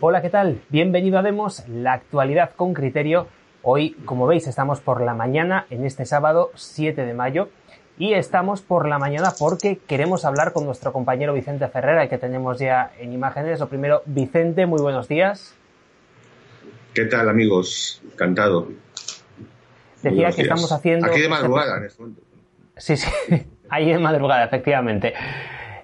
[0.00, 0.60] Hola, ¿qué tal?
[0.68, 3.26] Bienvenido a Demos, la actualidad con criterio.
[3.62, 7.48] Hoy, como veis, estamos por la mañana en este sábado 7 de mayo
[7.98, 12.60] y estamos por la mañana porque queremos hablar con nuestro compañero Vicente Ferrera, que tenemos
[12.60, 13.58] ya en imágenes.
[13.58, 15.56] Lo primero, Vicente, muy buenos días.
[16.94, 18.00] ¿Qué tal, amigos?
[18.12, 18.68] Encantado.
[20.00, 21.08] Decía que estamos haciendo...
[21.08, 22.22] Aquí de madrugada, en este momento.
[22.76, 23.10] Sí, sí,
[23.68, 25.12] ahí de madrugada, efectivamente.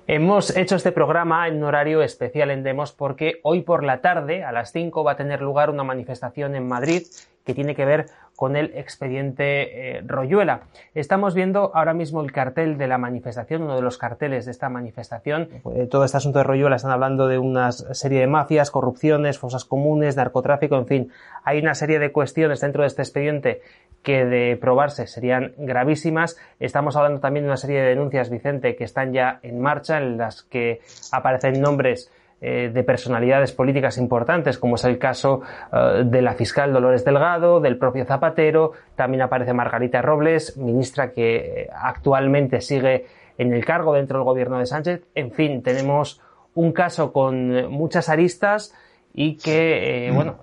[0.07, 4.45] Hemos hecho este programa en un horario especial en Demos porque hoy por la tarde,
[4.45, 7.05] a las 5, va a tener lugar una manifestación en Madrid
[7.43, 10.63] que tiene que ver con el expediente eh, Royuela.
[10.95, 14.69] Estamos viendo ahora mismo el cartel de la manifestación, uno de los carteles de esta
[14.69, 15.49] manifestación.
[15.75, 19.65] Eh, todo este asunto de Royuela están hablando de una serie de mafias, corrupciones, fosas
[19.65, 21.13] comunes, narcotráfico, en fin.
[21.45, 23.63] Hay una serie de cuestiones dentro de este expediente
[24.05, 26.39] que de probarse serían gravísimas.
[26.61, 30.19] Estamos hablando también de una serie de denuncias, Vicente, que están ya en marcha, en
[30.19, 35.41] las que aparecen nombres eh, de personalidades políticas importantes, como es el caso
[35.73, 41.37] eh, de la fiscal Dolores Delgado, del propio Zapatero, también aparece Margarita Robles, ministra que
[41.37, 43.07] eh, actualmente sigue
[43.39, 45.05] en el cargo dentro del gobierno de Sánchez.
[45.15, 46.21] En fin, tenemos
[46.55, 48.75] un caso con muchas aristas
[49.15, 50.39] y que, bueno,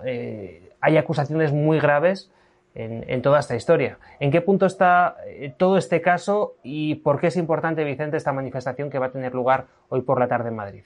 [0.80, 2.32] hay acusaciones muy graves
[2.74, 3.98] en, en, toda esta historia.
[4.20, 5.16] ¿En qué punto está
[5.58, 9.34] todo este caso y por qué es importante, Vicente, esta manifestación que va a tener
[9.34, 10.82] lugar hoy por la tarde en Madrid?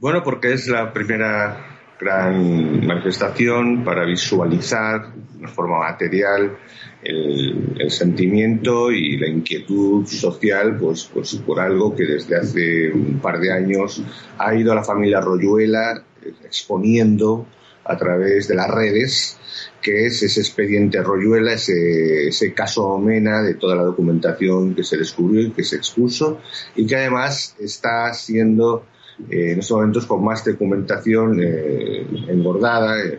[0.00, 6.56] Bueno, porque es la primera gran manifestación para visualizar de forma material
[7.02, 13.40] el, sentimiento y la inquietud social pues, pues por algo que desde hace un par
[13.40, 14.02] de años
[14.36, 16.04] ha ido a la familia Royuela
[16.44, 17.46] exponiendo
[17.88, 19.38] a través de las redes
[19.80, 24.96] que es ese expediente Royuela, ese, ese caso Mena de toda la documentación que se
[24.96, 26.40] descubrió y que se expuso
[26.74, 28.84] y que además está siendo
[29.30, 33.18] eh, en estos momentos con más documentación eh, engordada, eh,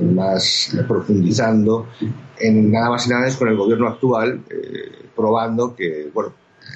[0.00, 1.88] más profundizando
[2.38, 4.40] en nada más y nada menos con el gobierno actual,
[5.14, 6.32] probando que, bueno,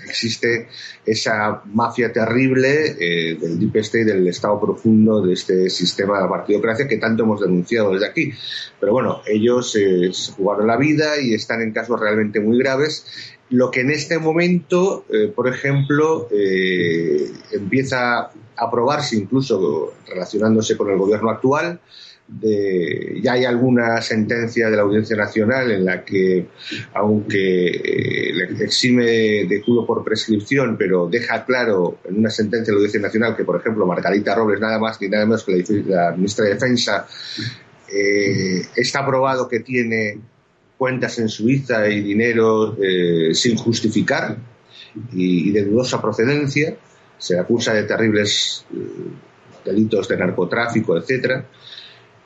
[0.07, 0.69] existe
[1.05, 6.89] esa mafia terrible del Deep State, del estado profundo de este sistema de la partidocracia
[6.89, 8.33] que tanto hemos denunciado desde aquí.
[8.79, 13.05] Pero bueno, ellos se jugaron la vida y están en casos realmente muy graves
[13.51, 20.91] lo que en este momento, eh, por ejemplo, eh, empieza a probarse incluso relacionándose con
[20.91, 21.81] el gobierno actual.
[23.23, 26.47] Ya hay alguna sentencia de la Audiencia Nacional en la que,
[26.95, 29.05] aunque eh, le exime
[29.49, 33.45] de culo por prescripción, pero deja claro en una sentencia de la Audiencia Nacional que,
[33.45, 37.07] por ejemplo, Margarita Robles, nada más ni nada menos que la, ministra de Defensa,
[38.77, 40.21] está probado que tiene
[40.81, 44.39] cuentas en Suiza y dinero eh, sin justificar
[45.13, 46.75] y, de dudosa procedencia.
[47.19, 48.79] Se acusa de terribles eh,
[49.63, 51.45] delitos de narcotráfico, etcétera.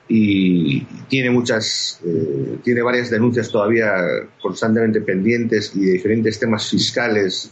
[0.08, 3.94] Y tiene muchas, eh, tiene varias denuncias todavía
[4.40, 7.50] constantemente pendientes y de diferentes temas fiscales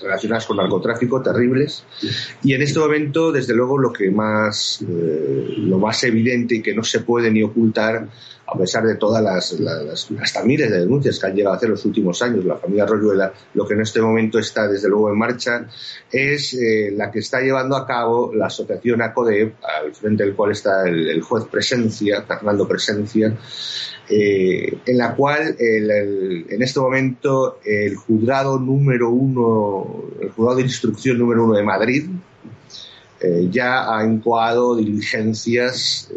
[0.00, 1.84] relacionadas con narcotráfico terribles.
[2.42, 6.82] Y en este momento desde luego lo que más lo más evidente y que no
[6.82, 8.08] se puede ni ocultar
[8.46, 9.56] a pesar de todas las,
[10.20, 13.32] hasta miles de denuncias que han llegado a hacer los últimos años la familia Royuela,
[13.54, 15.66] lo que en este momento está desde luego en marcha
[16.10, 20.52] es eh, la que está llevando a cabo la asociación ACODEP, al frente del cual
[20.52, 23.36] está el, juez Presencia, Fernando Presencia,
[24.08, 31.18] eh, en la cual en este momento el juzgado número uno, el juzgado de instrucción
[31.18, 32.06] número uno de Madrid,
[33.18, 36.10] eh, ya ha incoado diligencias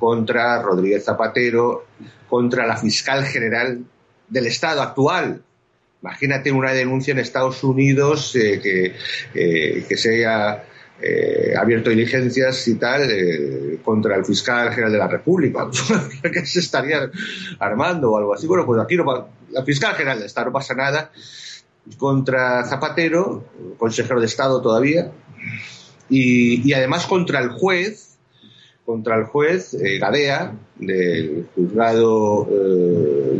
[0.00, 1.84] contra Rodríguez Zapatero,
[2.28, 3.84] contra la fiscal general
[4.26, 5.42] del Estado actual.
[6.00, 8.96] Imagínate una denuncia en Estados Unidos eh, que,
[9.34, 10.64] eh, que se haya
[11.02, 13.02] eh, abierto diligencias y tal
[13.84, 15.68] contra el fiscal general de la República,
[16.22, 17.10] que se estaría
[17.58, 18.46] armando o algo así.
[18.46, 21.10] Bueno, pues aquí no la fiscal general del Estado no pasa nada
[21.98, 23.44] contra Zapatero,
[23.76, 25.10] consejero de Estado todavía,
[26.08, 28.09] y, y además contra el juez
[28.90, 32.48] contra el juez eh, Gadea del juzgado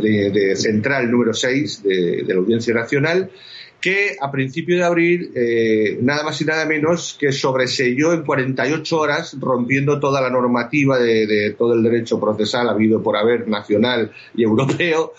[0.01, 3.29] eh, de, central número 6 de, la Audiencia Nacional
[3.81, 8.97] que a principio de abril eh, nada más y nada menos que sobreselló en 48
[8.97, 14.43] horas rompiendo toda la normativa de, todo el derecho procesal habido por haber nacional y
[14.43, 15.13] europeo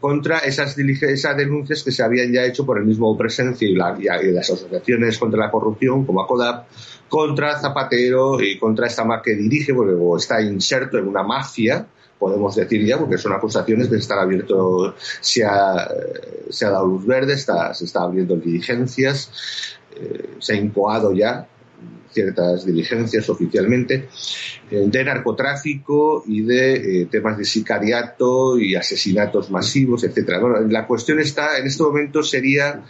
[0.00, 4.32] contra esas, esas denuncias que se habían ya hecho por el mismo Presencia y, y
[4.32, 6.66] las asociaciones contra la corrupción como ACODAP
[7.12, 11.86] contra Zapatero y contra esta marca que dirige, porque está inserto en una mafia,
[12.22, 15.88] podemos decir ya, porque son acusaciones que están abierto, se ha,
[16.60, 19.28] dado luz verde, está, se está abriendo diligencias,
[19.96, 21.48] eh, se ha incoado ya
[22.12, 24.08] ciertas diligencias oficialmente,
[24.70, 30.38] eh, de narcotráfico y de temas de sicariato y asesinatos masivos, etcétera.
[30.38, 32.84] Bueno, la cuestión está, en este momento sería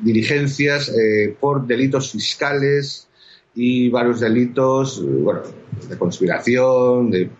[0.00, 0.92] diligencias
[1.40, 3.08] por delitos fiscales,
[3.60, 5.42] y varios delitos, bueno,
[5.88, 7.30] de conspiración, de,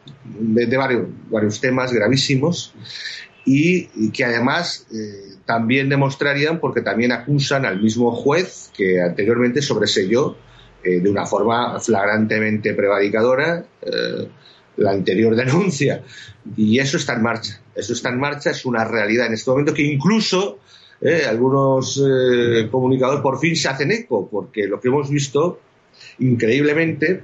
[0.76, 2.74] varios, varios temas gravísimos
[3.48, 10.36] y, que además eh, también demostrarían, porque también acusan al mismo juez que anteriormente sobreselló
[10.84, 14.28] eh, de una forma flagrantemente prevaricadora eh,
[14.76, 16.02] la anterior denuncia.
[16.56, 17.60] Y eso está en marcha.
[17.74, 20.58] Eso está en marcha, es una realidad en este momento que incluso
[21.28, 22.02] algunos
[22.72, 25.60] comunicadores por fin se hacen eco, porque lo que hemos visto
[26.18, 27.22] increíblemente,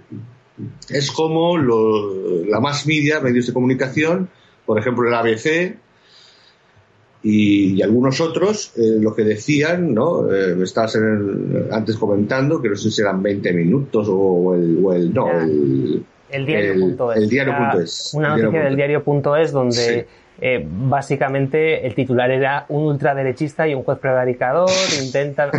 [0.88, 4.28] es como la más media, medios de comunicación,
[4.66, 5.76] por ejemplo el ABC
[7.22, 10.30] y, algunos otros, eh, lo que decían, ¿no?
[10.30, 10.98] Eh, estabas
[11.72, 17.16] antes comentando, que no sé si eran 20 minutos o el, no, el, el diario.es.
[17.16, 18.10] El, diario.es.
[18.14, 20.06] Una noticia del diario.es donde
[20.40, 24.68] eh, básicamente el titular era un ultraderechista y un juez prevaricador,
[25.02, 25.50] intentan...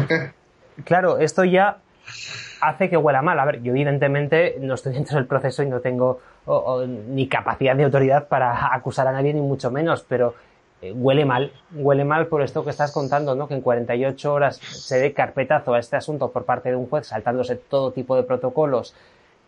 [0.83, 1.77] claro, esto ya
[2.61, 3.39] hace que huela mal.
[3.39, 6.19] A ver, yo evidentemente no estoy dentro del proceso y no tengo
[7.07, 10.35] ni capacidad de autoridad para acusar a nadie, ni mucho menos, pero
[10.81, 13.47] eh, huele mal, huele mal por esto que estás contando, ¿no?
[13.47, 17.07] Que en 48 horas se dé carpetazo a este asunto por parte de un juez,
[17.07, 18.93] saltándose todo tipo de protocolos,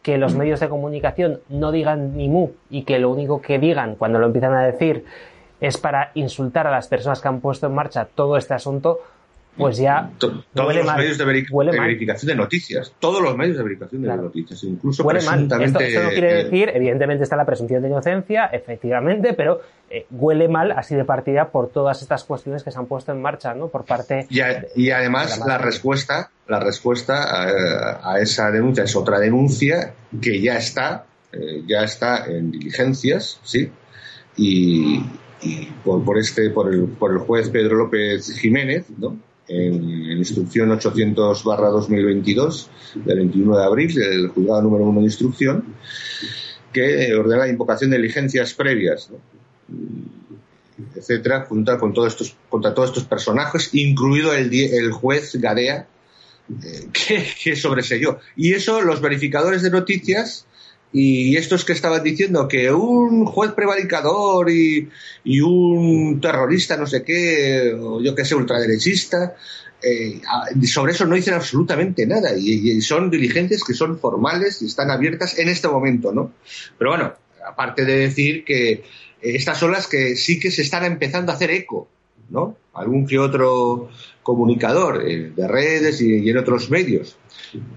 [0.02, 3.96] que los medios de comunicación no digan ni mu y que lo único que digan
[3.96, 5.06] cuando lo empiezan a decir
[5.60, 9.02] es para insultar a las personas que han puesto en marcha todo este asunto,
[9.58, 14.16] pues ya todos los medios de, verificación de noticias, todos los medios de verificación de
[14.16, 15.44] noticias, incluso huele Mal.
[15.62, 20.72] Esto, no quiere decir, evidentemente está la presunción de inocencia, efectivamente, pero eh, huele mal
[20.72, 23.68] así de partida por todas estas cuestiones que se han puesto en marcha, ¿no?
[23.70, 24.40] Por parte y,
[24.76, 31.06] y además la, respuesta, la respuesta a, esa denuncia es otra denuncia que ya está,
[31.32, 33.72] eh, ya está en diligencias, sí,
[34.36, 35.00] y,
[35.84, 39.18] por, por, este, por el, por el juez Pedro López Jiménez, ¿no?
[39.48, 42.68] En, instrucción 800-2022
[43.06, 45.64] del 21 de abril del juzgado número 1 de instrucción
[46.74, 49.10] que ordena la invocación de diligencias previas,
[50.96, 55.88] etcétera, contra, con todos estos, contra todos estos personajes, incluido el, el juez Gadea,
[56.64, 58.18] eh, que, que.
[58.36, 60.47] Y eso los verificadores de noticias
[60.94, 64.90] y estos que estaban diciendo que un juez prevaricador y,
[65.24, 69.36] y un terrorista, no sé qué, o yo que sé, ultraderechista,
[69.82, 70.22] eh,
[70.66, 75.38] sobre eso no dicen absolutamente nada y, son diligentes que son formales y están abiertas
[75.38, 76.34] en este momento, ¿no?
[76.80, 77.14] Pero bueno,
[77.46, 78.84] aparte de decir que
[79.22, 81.88] estas son las que sí que se están empezando a hacer eco,
[82.30, 82.56] ¿no?
[82.74, 83.90] Algún que otro
[84.24, 87.18] comunicador eh, de redes y en otros medios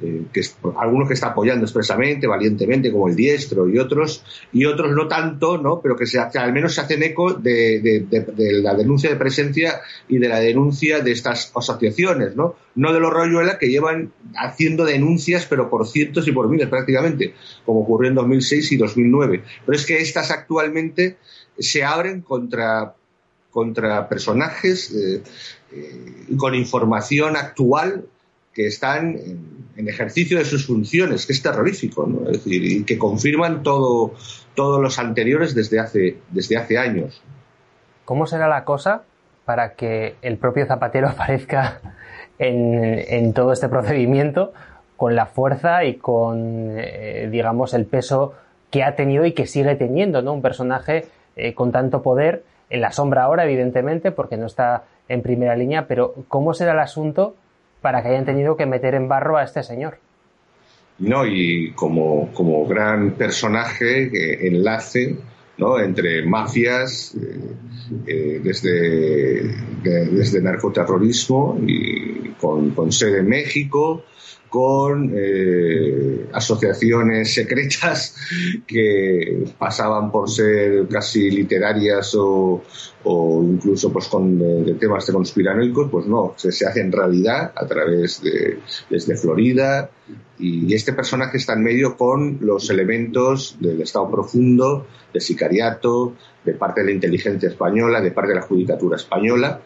[0.02, 0.42] eh, que
[0.78, 5.58] algunos que está apoyando expresamente, valientemente, como el diestro y otros, y otros no tanto,
[5.58, 5.80] ¿no?
[5.80, 8.06] pero que, se, al menos se hacen eco de,
[8.62, 13.12] la denuncia de presencia y de la denuncia de estas asociaciones, no, no de los
[13.12, 18.16] Royuela que llevan haciendo denuncias, pero por cientos y por miles prácticamente, como ocurrió en
[18.16, 19.44] 2006 y 2009.
[19.66, 21.18] Pero es que estas actualmente
[21.58, 22.94] se abren contra
[23.50, 25.22] contra personajes eh,
[25.72, 28.04] eh, con información actual
[28.54, 32.28] que están en, ejercicio de sus funciones, que es terrorífico, ¿no?
[32.28, 34.12] es decir, y que confirman todo,
[34.54, 37.22] todos los anteriores desde hace, desde hace años.
[38.04, 39.04] ¿Cómo será la cosa
[39.46, 41.80] para que el propio Zapatero aparezca
[42.38, 44.52] en, todo este procedimiento
[44.98, 48.34] con la fuerza y con, eh, digamos, el peso
[48.70, 50.34] que ha tenido y que sigue teniendo, ¿no?
[50.34, 51.06] Un personaje
[51.54, 56.14] con tanto poder, en la sombra ahora, evidentemente, porque no está en primera línea, pero
[56.28, 57.34] ¿cómo será el asunto
[57.80, 59.98] para que hayan tenido que meter en barro a este señor.
[60.98, 65.16] No, y como, como gran personaje, que enlace
[65.56, 65.80] ¿no?
[65.80, 67.54] entre mafias, eh,
[68.06, 69.50] eh, desde,
[69.82, 74.04] desde narcoterrorismo y con, con sede en México,
[74.50, 78.16] con eh, asociaciones secretas
[78.66, 82.60] que pasaban por ser casi literarias o,
[83.42, 84.38] incluso pues con
[84.78, 88.58] temas de conspiranoicos, pues no, se, se, hace en realidad a través de
[88.90, 89.88] desde Florida.
[90.38, 96.14] Y este personaje está en medio con los elementos del Estado profundo, de sicariato,
[96.44, 99.60] de parte de la inteligencia española, de parte de la judicatura española.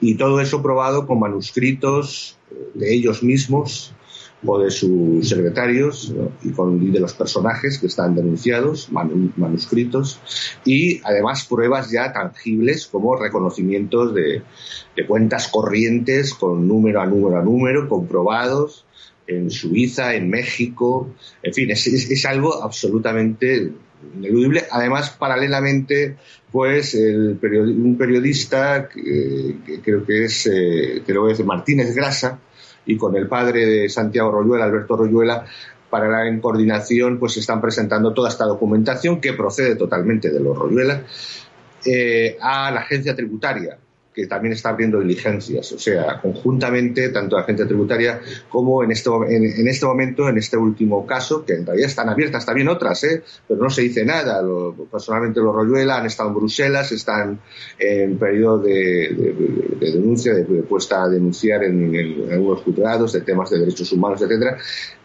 [0.00, 2.38] Y todo eso probado con manuscritos
[2.74, 3.94] de ellos mismos
[4.44, 10.20] o de sus secretarios y, con, de los personajes que están denunciados, manuscritos,
[10.64, 14.42] y además pruebas ya tangibles como reconocimientos de,
[15.06, 18.84] cuentas corrientes con número a número a número, comprobados,
[19.26, 21.08] en Suiza, en México,
[21.42, 23.72] en fin, es, algo absolutamente
[24.16, 24.64] ineludible.
[24.70, 26.16] Además, paralelamente,
[26.50, 32.40] pues el un periodista, que, creo que es, eh, creo que es Martínez Grasa,
[32.86, 35.44] y con el padre de Santiago Royuela, Alberto Royuela,
[35.88, 40.56] para la en coordinación, pues están presentando toda esta documentación que procede totalmente de los
[40.56, 41.02] Royuela
[41.84, 43.78] eh, a la agencia tributaria
[44.20, 49.08] que también está abriendo diligencias, o sea, conjuntamente, tanto la agencia tributaria como en este,
[49.28, 53.22] en, este momento, en este último caso, que en realidad están abiertas también otras, ¿eh?
[53.48, 54.42] pero no se dice nada.
[54.90, 57.40] personalmente los Royuela han estado en Bruselas, están
[57.78, 59.34] en periodo de,
[59.80, 64.58] denuncia, de, puesta a denunciar en, en, algunos juzgados de temas de derechos humanos, etcétera.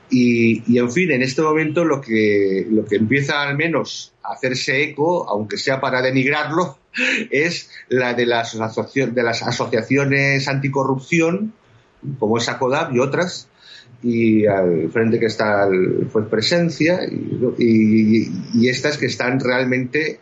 [0.10, 4.84] Y, en fin, en este momento lo que, lo que empieza al menos a hacerse
[4.84, 6.78] eco, aunque sea para denigrarlo,
[7.32, 11.54] es la de las, de las asociaciones anticorrupción,
[12.20, 13.50] como es ACODAP y otras,
[14.04, 17.00] y al frente que está el pues, Presencia,
[17.58, 20.20] y, y, estas que están realmente,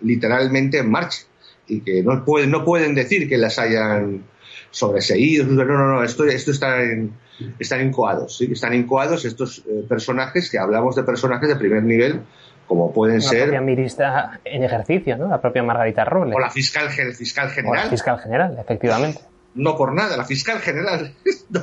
[0.00, 1.22] literalmente en marcha,
[1.68, 4.22] y que no pueden, no pueden decir que las hayan
[4.70, 5.46] sobreseído.
[5.46, 7.12] No, no, no, esto, esto está en
[7.58, 8.48] están incoados, ¿sí?
[8.50, 12.20] están incoados estos eh, personajes que hablamos de personajes de primer nivel,
[12.66, 13.40] como pueden ser.
[13.40, 15.28] La propia ministra en ejercicio, ¿no?
[15.28, 16.34] La propia Margarita Robles.
[16.34, 17.84] O la fiscal, fiscal general.
[17.84, 19.20] la fiscal general, efectivamente.
[19.54, 21.14] No por nada, la fiscal general.
[21.50, 21.60] no,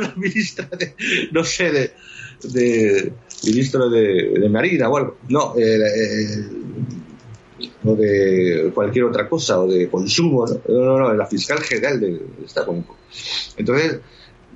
[0.00, 0.94] la ministra de.
[1.32, 1.92] No sé, de.
[2.42, 3.12] de
[3.44, 5.18] ministro de, de Marina o algo.
[5.28, 6.48] No, eh, eh,
[7.84, 10.46] o de cualquier otra cosa, o de consumo.
[10.68, 12.64] No, no, no, la fiscal general de, esta
[13.56, 14.00] Entonces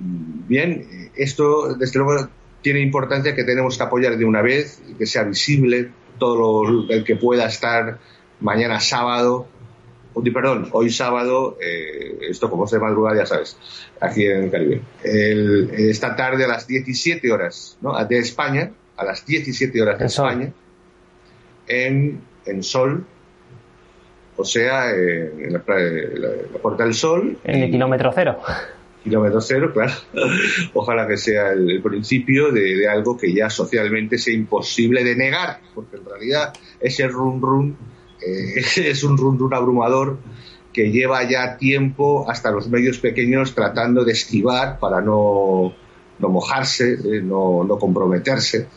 [0.01, 2.29] bien, esto desde luego
[2.63, 7.17] tiene importancia que tenemos que apoyar de una vez, que sea visible todo el que
[7.17, 7.99] pueda estar
[8.41, 9.47] mañana sábado,
[10.33, 13.57] perdón, hoy sábado, eh, esto como es de madrugada, ya sabes,
[14.01, 14.83] aquí en el Caribe.
[15.03, 18.05] esta tarde a las 17 horas ¿no?
[18.05, 20.53] de España, a las 17 horas de España,
[21.67, 23.07] en, en Sol,
[24.39, 25.63] o sea, en la,
[26.63, 27.37] Puerta del Sol.
[27.45, 28.39] En el kilómetro cero
[29.03, 29.93] kilómetro cero, claro.
[30.75, 35.97] Ojalá que sea el, principio de, algo que ya socialmente sea imposible de negar, porque
[35.97, 37.77] en realidad ese run run
[38.25, 40.19] eh, es un run run abrumador
[40.73, 45.75] que lleva ya tiempo hasta los medios pequeños tratando de esquivar para no,
[46.19, 48.69] no mojarse, eh, no, no, comprometerse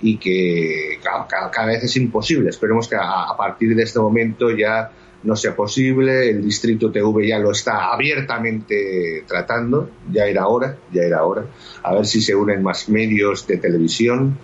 [0.00, 2.50] y que cada, vez es imposible.
[2.50, 4.90] Esperemos que a partir de este momento ya
[5.24, 6.30] no sea posible.
[6.30, 11.46] El distrito TV ya lo está abiertamente tratando, ya era hora, ya era hora.
[11.82, 14.38] A ver si se unen más medios de televisión.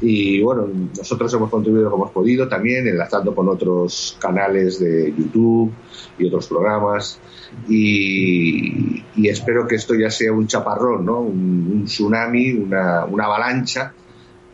[0.00, 5.72] Y bueno, nosotros hemos contribuido como hemos podido también, enlazando con otros canales de YouTube
[6.18, 7.20] y otros programas.
[7.68, 11.20] Y, espero que esto ya sea un chaparrón, ¿no?
[11.20, 13.94] un, tsunami, una, una avalancha,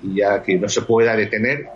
[0.03, 1.67] y ya que no se pueda detener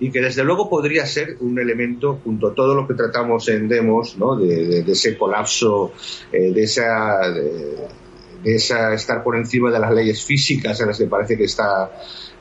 [0.00, 3.68] y que desde luego podría ser un elemento, junto a todo lo que tratamos en
[3.68, 5.92] Demos, de, ese colapso,
[6.32, 7.30] eh, de esa...
[7.30, 7.98] De,
[8.44, 11.90] esa estar por encima de las leyes físicas en las que parece que está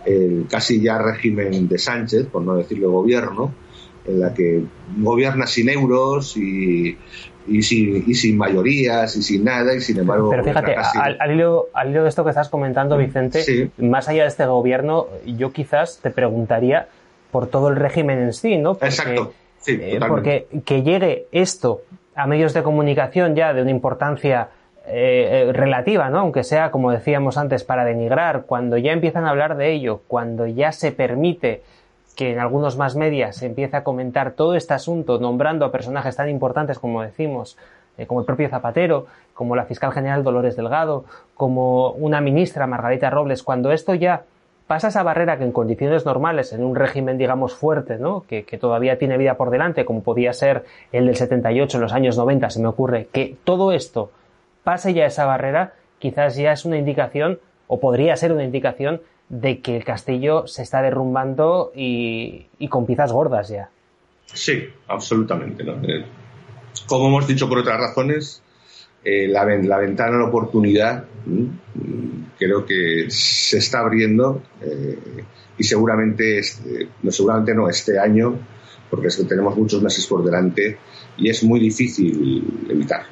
[0.06, 3.54] el casi ya régimen de Sánchez, por no decirlo gobierno,
[4.06, 4.64] en la que
[4.98, 6.96] gobierna sin euros y,
[7.48, 10.30] y, sin, y sin mayorías y sin nada, y sin embargo.
[10.30, 14.30] Pero fíjate, al, hilo, al, hilo, de esto que estás comentando, Vicente, más allá de
[14.30, 16.88] este gobierno, yo quizás te preguntaría
[17.32, 18.78] por todo el régimen en sí, ¿no?
[18.82, 19.34] Exacto.
[19.60, 21.82] Sí, eh, porque que llegue esto
[22.16, 24.50] a medios de comunicación ya de una importancia
[24.90, 26.20] eh, eh, relativa, ¿no?
[26.20, 30.48] Aunque sea, como decíamos antes, para denigrar, cuando ya empiezan a hablar de ello, cuando
[30.48, 31.62] ya se permite
[32.18, 36.16] que en algunos más medias se empiece a comentar todo este asunto, nombrando a personajes
[36.16, 37.58] tan importantes como decimos,
[38.08, 39.06] como el propio Zapatero,
[39.36, 41.06] como la fiscal general Dolores Delgado,
[41.36, 44.24] como una ministra Margarita Robles, cuando esto ya
[44.66, 48.26] pasa esa barrera que en condiciones normales, en un régimen, digamos, fuerte, ¿no?
[48.28, 52.18] Que, todavía tiene vida por delante, como podía ser el del 78 en los años
[52.18, 54.12] 90, se me ocurre, que todo esto
[54.64, 59.60] pase ya esa barrera, quizás ya es una indicación, o podría ser una indicación, de
[59.60, 63.70] que el castillo se está derrumbando y, con piezas gordas ya.
[64.26, 65.64] Sí, absolutamente.
[65.64, 66.06] Eh,
[66.88, 68.42] como hemos dicho por otras razones,
[69.04, 71.06] eh, la, ventana de la oportunidad
[72.38, 75.24] creo que se está abriendo eh,
[75.58, 78.40] y seguramente, este, no, seguramente no este año,
[78.90, 80.78] porque es que tenemos muchos meses por delante
[81.18, 83.08] y es muy difícil evitar,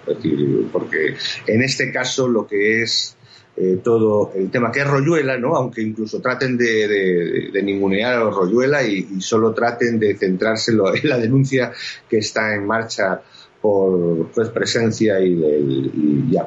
[0.72, 1.16] porque
[1.48, 3.18] en este caso lo que es
[3.58, 5.56] eh, todo el tema que es Royuela, ¿no?
[5.56, 10.72] aunque incluso traten de, ningunear a Royuela y, solo traten de centrarse
[11.04, 11.72] en, la denuncia
[12.10, 13.22] que está en marcha
[13.62, 16.38] por pues, presencia y, del, y,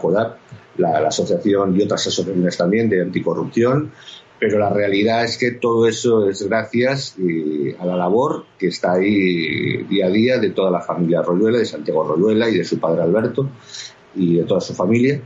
[0.77, 3.91] la, asociación y otras asociaciones también de anticorrupción,
[4.39, 8.93] pero la realidad es que todo eso es gracias eh, a la labor que está
[8.93, 12.79] ahí día a día de toda la familia Royuela, de Santiago Royuela y de su
[12.79, 13.49] padre Alberto
[14.15, 15.23] y de toda su familia.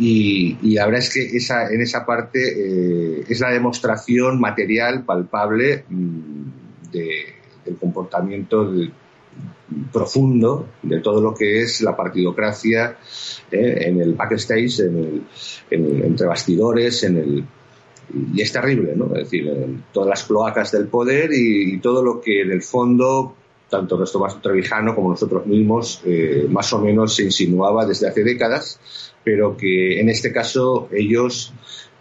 [0.00, 5.84] Y, la verdad es que esa, en esa parte eh, es la demostración material, palpable,
[5.88, 6.42] mm,
[6.90, 8.72] del comportamiento
[9.92, 12.96] profundo de todo lo que es la partidocracia
[13.50, 15.22] eh, en el backstage, en
[15.70, 17.44] el, entre bastidores, en el,
[18.34, 19.06] y es terrible, ¿no?
[19.14, 19.52] Es decir,
[19.92, 23.36] todas las cloacas del poder y, todo lo que en el fondo
[23.70, 28.24] tanto nuestro Tomás Trevijano como nosotros mismos eh, más o menos se insinuaba desde hace
[28.24, 28.80] décadas,
[29.24, 31.54] pero que en este caso ellos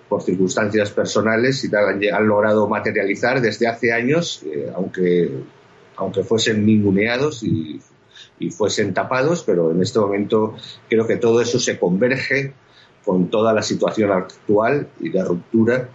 [0.09, 5.29] por circunstancias personales y tal, han, logrado materializar desde hace años, eh, aunque
[5.99, 7.79] aunque fuesen ninguneados y,
[8.51, 10.55] fuesen tapados, pero en este momento
[10.87, 12.53] creo que todo eso se converge
[13.03, 15.89] con toda la situación actual y de ruptura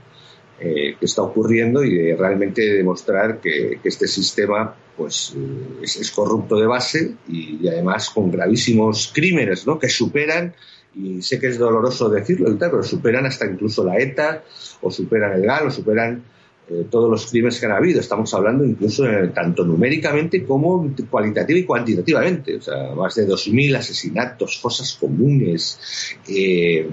[0.61, 6.57] eh, que está ocurriendo y de realmente demostrar que, este sistema pues eh, es, corrupto
[6.57, 9.79] de base y, además con gravísimos crímenes ¿no?
[9.79, 10.55] que superan
[10.95, 14.45] y sé que es doloroso decirlo pero superan hasta incluso la ETA
[14.81, 16.23] o superan el GAL o superan
[16.67, 18.01] eh, todos los crímenes que han habido.
[18.01, 22.57] Estamos hablando incluso eh, tanto numéricamente como cualitativa y cuantitativamente.
[22.57, 26.89] O sea, más de 2.000 asesinatos, fosas comunes, eh,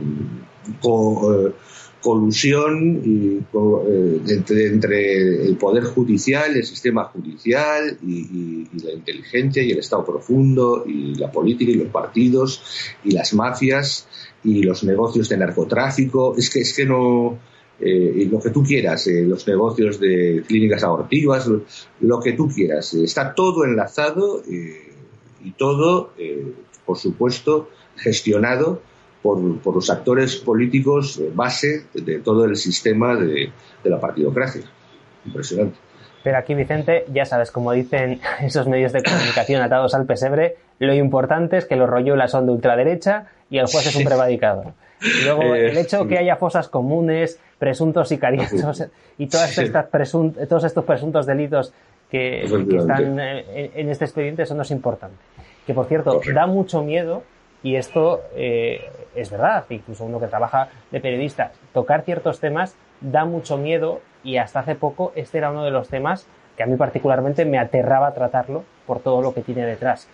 [2.01, 3.01] colusión
[4.27, 11.15] entre, el poder judicial, el sistema judicial y, la inteligencia y el Estado profundo y
[11.15, 12.63] la política y los partidos
[13.03, 14.07] y las mafias
[14.43, 16.35] y los negocios de narcotráfico.
[16.37, 17.37] Es que, es que no
[17.79, 21.49] eh, lo que tú quieras, eh, los negocios de clínicas abortivas,
[21.99, 22.93] lo, que tú quieras.
[22.93, 24.93] Está todo enlazado eh,
[25.43, 26.13] y todo,
[26.85, 28.81] por supuesto, gestionado
[29.21, 29.39] por,
[29.75, 33.51] los actores políticos base de todo el sistema de,
[33.83, 34.63] la partidocracia.
[35.25, 35.77] Impresionante.
[36.23, 40.93] Pero aquí, Vicente, ya sabes, como dicen esos medios de comunicación atados al pesebre, lo
[40.93, 44.73] importante es que los rolluelas son de ultraderecha y el juez es un prevadicado.
[45.23, 49.89] luego, el hecho de que haya fosas comunes, presuntos sicariatos y todas estas
[50.47, 51.73] todos estos presuntos delitos
[52.09, 55.15] que, están en, este expediente, eso no es importante.
[55.65, 57.23] Que por cierto, da mucho miedo
[57.63, 63.25] y esto eh, es verdad, incluso uno que trabaja de periodista, tocar ciertos temas da
[63.25, 66.75] mucho miedo y hasta hace poco este era uno de los temas que a mí
[66.75, 70.07] particularmente me aterraba tratarlo por todo lo que tiene detrás.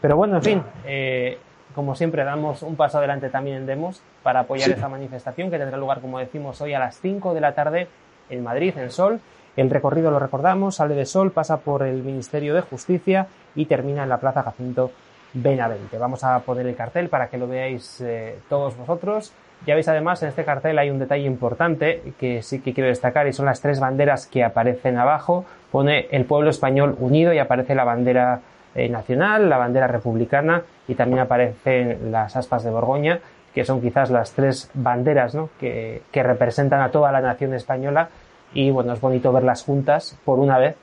[0.00, 1.38] Pero bueno, en fin, eh,
[1.74, 5.76] como siempre, damos un paso adelante también en Demos para apoyar esta manifestación que tendrá
[5.78, 7.88] lugar, como decimos, hoy a las 5 de la tarde
[8.28, 9.20] en Madrid, en Sol.
[9.56, 14.02] El recorrido, lo recordamos, sale de Sol, pasa por el Ministerio de Justicia y termina
[14.02, 14.90] en la Plaza Jacinto
[15.32, 15.96] Benavente.
[15.98, 19.32] Vamos a poner el cartel para que lo veáis eh, todos vosotros.
[19.66, 23.26] Ya veis además en este cartel hay un detalle importante que sí que quiero destacar
[23.28, 25.44] y son las tres banderas que aparecen abajo.
[25.70, 28.40] Pone el pueblo español unido y aparece la bandera
[28.74, 33.20] eh, nacional, la bandera republicana y también aparecen las aspas de Borgoña,
[33.54, 38.08] que son quizás las tres banderas que, representan a toda la nación española
[38.54, 40.76] y bueno, es bonito verlas juntas por una vez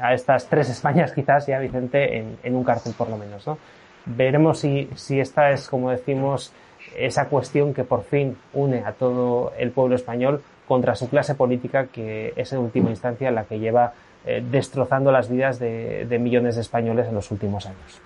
[0.00, 3.46] a estas tres Españas quizás ya Vicente en, un cartel por lo menos.
[3.46, 3.58] ¿no?
[4.06, 6.52] Veremos si, si esta es, como decimos,
[6.96, 11.86] esa cuestión que por fin une a todo el pueblo español contra su clase política
[11.86, 13.92] que es en última instancia la que lleva
[14.24, 18.00] eh, destrozando las vidas de, millones de españoles en los últimos años.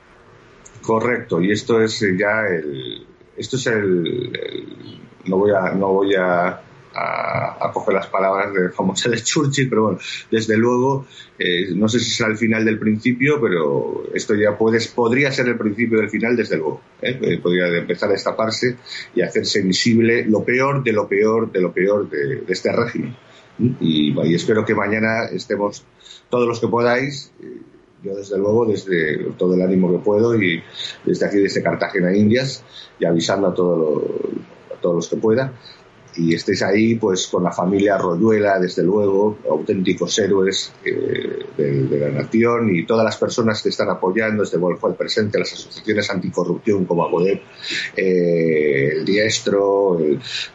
[0.83, 4.33] Correcto, y esto es ya el, esto es el,
[5.27, 6.61] no voy a, no voy a,
[6.95, 9.99] a, coger las palabras del famoso de Churchill, pero bueno,
[10.31, 11.07] desde luego,
[11.39, 15.49] eh, no sé si será el final del principio, pero esto ya puede, podría ser
[15.49, 16.81] el principio del final, desde luego.
[17.01, 17.39] ¿eh?
[17.43, 18.77] Podría empezar a destaparse
[19.15, 23.17] y hacerse visible lo peor de lo peor de lo peor de, este régimen.
[23.59, 25.85] Y, y, espero que mañana estemos
[26.29, 27.33] todos los que podáis.
[28.03, 30.63] Yo, desde luego, desde todo el ánimo que puedo y
[31.05, 32.65] desde aquí, desde Cartagena, Indias,
[32.99, 34.07] y avisando a, todo
[34.75, 35.53] a todos los que pueda,
[36.17, 42.09] y estéis ahí pues con la familia Royuela, desde luego, auténticos héroes eh, de, la
[42.09, 47.05] nación y todas las personas que están apoyando, desde el presente, las asociaciones anticorrupción como
[47.05, 47.43] AGODEP,
[47.97, 49.99] eh, el Diestro,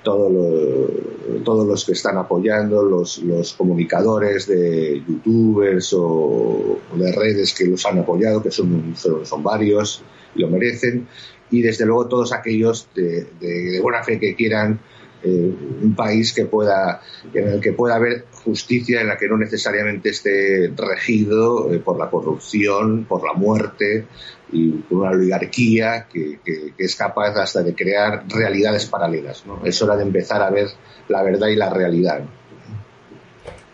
[0.04, 7.86] todos los que están apoyando, los, los comunicadores de youtubers o, de redes que los
[7.86, 10.04] han apoyado, que son, son, varios
[10.36, 11.08] y lo merecen,
[11.52, 14.80] y desde luego todos aquellos de buena fe que quieran
[15.26, 17.02] eh, un país que pueda,
[17.34, 21.98] en el que pueda haber justicia, en la que no necesariamente esté regido eh, por
[21.98, 24.06] la corrupción, por la muerte
[24.52, 26.40] y por una oligarquía que,
[26.78, 29.44] es capaz hasta de crear realidades paralelas.
[29.64, 30.68] Es hora de empezar a ver
[31.08, 32.22] la verdad y la realidad.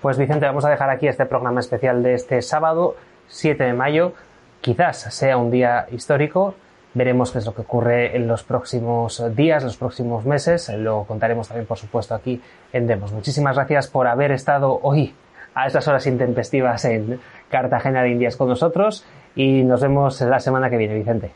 [0.02, 2.96] Pues Vicente, vamos a dejar aquí este programa especial de este sábado,
[3.28, 4.14] 7 de mayo.
[4.62, 6.56] Quizás sea un día histórico,
[6.94, 10.70] Veremos qué es lo que ocurre en los próximos días, los próximos meses.
[10.78, 12.42] Lo contaremos también, por supuesto, aquí
[12.74, 13.14] en Demos.
[13.14, 15.14] Muchísimas gracias por haber estado hoy
[15.54, 20.70] a estas horas intempestivas en Cartagena de Indias con nosotros y nos vemos la semana
[20.70, 21.32] que viene, Vicente.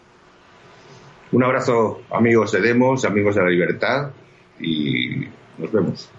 [1.31, 4.09] Un abrazo, amigos de Demos, amigos de la libertad
[4.59, 6.09] y nos vemos.